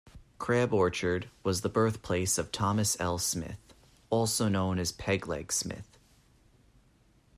Crab 0.39 0.73
Orchard 0.73 1.29
was 1.43 1.61
the 1.61 1.69
birthplace 1.69 2.39
of 2.39 2.51
Thomas 2.51 2.99
L. 2.99 3.19
Smith, 3.19 3.59
also 4.09 4.49
known 4.49 4.79
as 4.79 4.91
"Pegleg" 4.91 5.51
Smith. 5.51 5.95